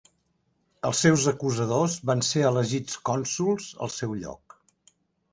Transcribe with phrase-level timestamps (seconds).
[0.87, 4.57] Els seus acusadors van ser elegits cònsols al seu lloc.